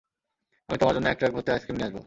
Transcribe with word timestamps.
আমি 0.69 0.77
তোমার 0.77 0.93
জন্য 0.95 1.07
এক 1.07 1.17
ট্রাক 1.19 1.31
ভর্তি 1.35 1.49
আইসক্রিম 1.51 1.75
নিয়ে 1.77 1.87
আসব। 1.89 1.97